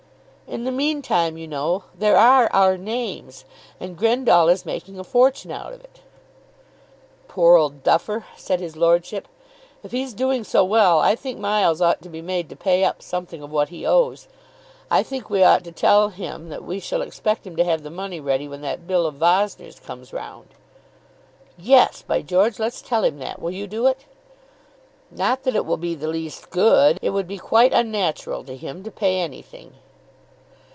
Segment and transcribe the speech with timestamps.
[0.47, 3.45] "In the meantime, you know, there are our names.
[3.79, 6.01] And Grendall is making a fortune out of it."
[7.29, 9.29] "Poor old duffer," said his lordship.
[9.81, 13.01] "If he's doing so well, I think Miles ought to be made to pay up
[13.01, 14.27] something of what he owes.
[14.91, 17.89] I think we ought to tell him that we shall expect him to have the
[17.89, 20.49] money ready when that bill of Vossner's comes round."
[21.57, 23.41] "Yes, by George; let's tell him that.
[23.41, 24.03] Will you do it?"
[25.09, 26.99] "Not that it will be the least good.
[27.01, 29.75] It would be quite unnatural to him to pay anything."